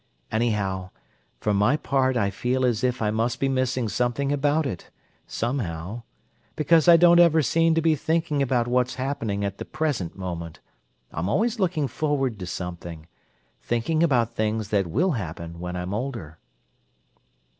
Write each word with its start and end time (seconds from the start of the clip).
Anyhow, 0.31 0.89
for 1.39 1.53
my 1.53 1.77
part 1.77 2.17
I 2.17 2.31
feel 2.31 2.65
as 2.65 2.83
if 2.83 3.03
I 3.03 3.11
must 3.11 3.39
be 3.39 3.47
missing 3.47 3.87
something 3.87 4.31
about 4.31 4.65
it, 4.65 4.89
somehow, 5.27 6.01
because 6.55 6.87
I 6.87 6.97
don't 6.97 7.19
ever 7.19 7.43
seem 7.43 7.75
to 7.75 7.83
be 7.83 7.93
thinking 7.95 8.41
about 8.41 8.67
what's 8.67 8.95
happening 8.95 9.45
at 9.45 9.59
the 9.59 9.63
present 9.63 10.17
moment; 10.17 10.59
I'm 11.11 11.29
always 11.29 11.59
looking 11.59 11.87
forward 11.87 12.39
to 12.39 12.47
something—thinking 12.47 14.01
about 14.01 14.33
things 14.33 14.69
that 14.69 14.87
will 14.87 15.11
happen 15.11 15.59
when 15.59 15.75
I'm 15.75 15.93
older." 15.93 16.39